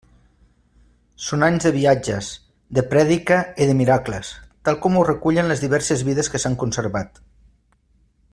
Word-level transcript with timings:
Són 1.25 1.47
anys 1.47 1.67
de 1.67 1.71
viatges, 1.75 2.29
de 2.77 2.85
prèdica 2.95 3.37
i 3.65 3.69
de 3.73 3.77
miracles, 3.83 4.33
tal 4.69 4.81
com 4.87 4.97
ho 5.03 5.07
recullen 5.11 5.53
les 5.53 5.63
diverses 5.67 6.05
vides 6.09 6.33
que 6.37 6.43
s'han 6.47 6.59
conservat. 6.65 7.23